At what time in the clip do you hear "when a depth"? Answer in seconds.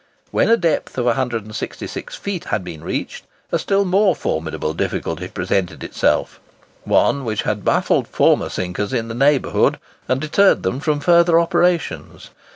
0.31-0.97